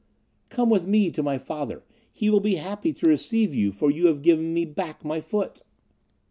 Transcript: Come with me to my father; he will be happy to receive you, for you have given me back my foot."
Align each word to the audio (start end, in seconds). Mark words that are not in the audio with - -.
Come 0.49 0.71
with 0.71 0.87
me 0.87 1.11
to 1.11 1.21
my 1.21 1.37
father; 1.37 1.83
he 2.11 2.31
will 2.31 2.39
be 2.39 2.55
happy 2.55 2.91
to 2.91 3.07
receive 3.07 3.53
you, 3.53 3.71
for 3.71 3.91
you 3.91 4.07
have 4.07 4.23
given 4.23 4.51
me 4.51 4.65
back 4.65 5.05
my 5.05 5.21
foot." 5.21 5.61